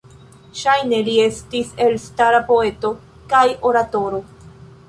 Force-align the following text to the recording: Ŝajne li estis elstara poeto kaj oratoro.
Ŝajne 0.61 1.01
li 1.09 1.13
estis 1.25 1.69
elstara 1.87 2.41
poeto 2.49 2.93
kaj 3.35 3.47
oratoro. 3.73 4.25